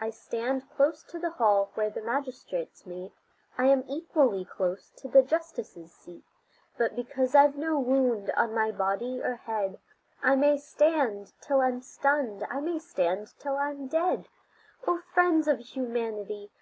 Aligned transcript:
I 0.00 0.08
stand 0.08 0.70
close 0.70 1.02
to 1.02 1.18
the 1.18 1.32
hall 1.32 1.72
where 1.74 1.90
the 1.90 2.00
magistrates 2.00 2.86
meet, 2.86 3.12
I 3.58 3.66
am 3.66 3.84
equally 3.86 4.46
close 4.46 4.88
to 4.96 5.08
the 5.08 5.22
justices' 5.22 5.92
seat; 5.92 6.24
But 6.78 6.96
because 6.96 7.34
I've 7.34 7.54
no 7.58 7.78
wound 7.78 8.30
on 8.34 8.54
my 8.54 8.70
body 8.72 9.20
or 9.20 9.36
head 9.36 9.78
I 10.22 10.36
may 10.36 10.56
stand 10.56 11.34
till 11.42 11.60
I'm 11.60 11.82
stunned, 11.82 12.46
I 12.48 12.60
may 12.60 12.78
stand 12.78 13.34
till 13.38 13.56
I'm 13.58 13.88
dead. 13.88 14.28
O 14.86 15.02
friends 15.12 15.46
of 15.46 15.58
humanity! 15.58 16.50